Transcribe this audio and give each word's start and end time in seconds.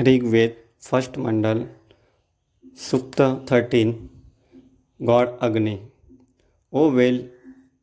Rigveda, 0.00 0.54
first 0.82 1.16
mandala 1.18 1.58
sukta 2.80 3.20
thirteen 3.50 3.90
god 5.00 5.28
Agni. 5.42 5.76
O 6.72 6.88
well 6.90 7.18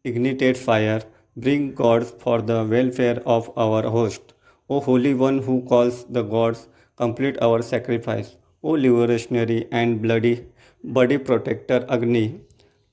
ignited 0.05 0.55
fire, 0.57 1.03
bring 1.37 1.69
gods 1.73 2.13
for 2.21 2.41
the 2.41 2.51
welfare 2.69 3.21
of 3.27 3.49
our 3.59 3.85
host. 3.95 4.33
O 4.69 4.79
holy 4.87 5.11
one 5.13 5.39
who 5.39 5.57
calls 5.69 6.05
the 6.11 6.25
gods, 6.29 6.67
complete 6.99 7.37
our 7.39 7.61
sacrifice. 7.61 8.33
O 8.63 8.75
liberationary 8.75 9.57
and 9.73 9.99
bloody 10.01 10.35
body 10.83 11.17
protector 11.19 11.85
Agni. 11.89 12.27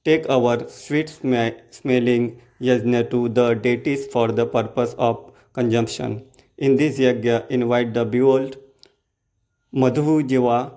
Take 0.07 0.27
our 0.27 0.67
sweet 0.71 1.09
smelling 1.09 2.31
yajna 2.63 3.03
to 3.11 3.27
the 3.31 3.49
deities 3.63 4.11
for 4.13 4.33
the 4.33 4.49
purpose 4.53 4.95
of 4.99 5.25
consumption. 5.57 6.21
In 6.59 6.77
this 6.77 7.01
yajna, 7.01 7.39
invite 7.51 7.93
the 7.93 8.07
beloved 8.09 8.55
Madhu 9.77 10.23
Jiva, 10.23 10.71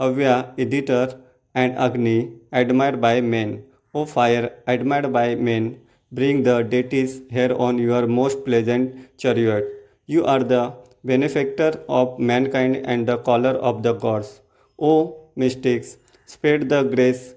Havya, 0.00 0.54
editor, 0.56 1.20
and 1.54 1.76
Agni, 1.76 2.32
admired 2.50 2.98
by 2.98 3.20
men. 3.20 3.62
O 3.92 4.06
fire, 4.06 4.54
admired 4.66 5.12
by 5.12 5.34
men, 5.34 5.78
bring 6.10 6.42
the 6.42 6.62
deities 6.62 7.20
here 7.28 7.54
on 7.58 7.76
your 7.76 8.06
most 8.06 8.42
pleasant 8.46 9.18
chariot. 9.18 9.66
You 10.06 10.24
are 10.24 10.42
the 10.42 10.72
benefactor 11.04 11.84
of 11.90 12.18
mankind 12.18 12.76
and 12.86 13.06
the 13.06 13.18
caller 13.18 13.50
of 13.50 13.82
the 13.82 13.92
gods. 13.92 14.40
O 14.78 15.28
mystics, 15.36 15.98
spread 16.24 16.70
the 16.70 16.84
grace 16.84 17.34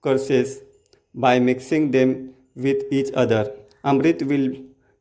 curses 0.00 0.62
by 1.12 1.38
mixing 1.38 1.90
them 1.90 2.32
with 2.56 2.84
each 2.90 3.12
other. 3.12 3.52
Amrit 3.84 4.22
will 4.22 4.56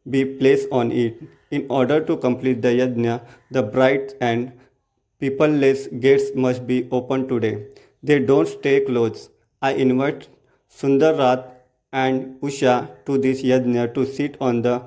be 0.10 0.26
placed 0.26 0.68
on 0.74 0.92
it. 0.92 1.24
In 1.52 1.68
order 1.70 2.02
to 2.02 2.18
complete 2.18 2.62
the 2.62 2.80
yajna, 2.80 3.22
the 3.50 3.64
bright 3.64 4.14
and 4.20 4.52
peopleless 5.22 5.88
gates 6.00 6.32
must 6.36 6.68
be 6.68 6.88
opened 6.92 7.30
today. 7.30 7.66
They 8.04 8.20
don't 8.20 8.48
stay 8.48 8.82
closed. 8.82 9.32
I 9.62 9.74
invite 9.74 10.28
Sundar 10.70 11.18
Rath 11.18 11.46
and 11.92 12.40
Usha 12.42 12.90
to 13.06 13.18
this 13.18 13.42
yajna 13.42 13.94
to 13.96 14.06
sit 14.06 14.38
on 14.40 14.62
the 14.62 14.82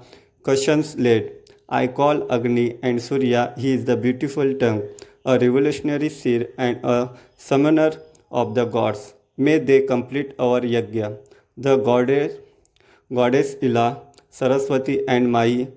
cushions 0.45 0.97
laid. 0.97 1.33
I 1.69 1.87
call 1.87 2.33
Agni 2.33 2.79
and 2.83 3.01
Surya, 3.01 3.55
he 3.57 3.73
is 3.73 3.85
the 3.85 3.97
beautiful 3.97 4.55
tongue, 4.55 4.83
a 5.25 5.39
revolutionary 5.39 6.09
seer 6.09 6.49
and 6.59 6.79
a 6.85 7.11
summoner 7.37 7.93
of 8.31 8.55
the 8.55 8.65
gods. 8.65 9.15
May 9.37 9.59
they 9.59 9.83
complete 9.83 10.35
our 10.39 10.61
yajna. 10.61 11.19
The 11.57 11.77
goddess, 11.77 12.35
goddess 13.13 13.57
Ila, 13.63 14.03
Saraswati 14.29 15.07
and 15.09 15.31
Mahi 15.31 15.69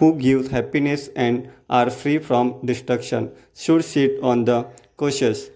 who 0.00 0.14
gives 0.16 0.48
happiness 0.48 1.08
and 1.14 1.48
are 1.78 1.90
free 1.90 2.18
from 2.28 2.52
destruction 2.64 3.30
should 3.54 3.84
sit 3.84 4.18
on 4.22 4.44
the 4.46 4.58
cautious. 4.96 5.50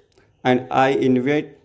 And 0.44 0.66
I 0.70 0.88
invite 0.90 1.56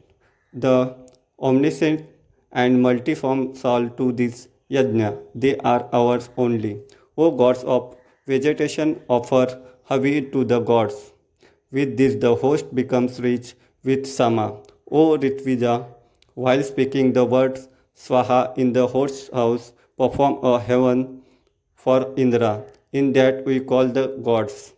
the 0.53 0.95
omniscient 1.41 2.05
and 2.53 2.79
multiform 2.85 3.55
soul 3.57 3.89
to 3.89 4.11
this 4.13 4.47
yajna. 4.71 5.09
They 5.35 5.57
are 5.57 5.89
ours 5.91 6.29
only. 6.37 6.81
O 7.17 7.31
gods 7.31 7.63
of 7.65 7.97
vegetation, 8.25 9.01
offer 9.09 9.45
Havi 9.89 10.31
to 10.31 10.45
the 10.45 10.59
gods. 10.61 11.11
With 11.71 11.97
this, 11.97 12.15
the 12.15 12.33
host 12.35 12.73
becomes 12.73 13.19
rich 13.19 13.55
with 13.83 14.07
Sama. 14.07 14.61
O 14.89 15.17
Ritvija, 15.17 15.85
while 16.33 16.63
speaking 16.63 17.11
the 17.11 17.25
words 17.25 17.67
Swaha 17.95 18.57
in 18.57 18.71
the 18.71 18.87
host's 18.87 19.29
house, 19.33 19.73
perform 19.97 20.39
a 20.43 20.59
heaven 20.59 21.21
for 21.83 22.13
Indra. 22.17 22.63
In 22.91 23.13
that 23.13 23.45
we 23.45 23.59
call 23.59 23.87
the 23.87 24.07
gods. 24.29 24.73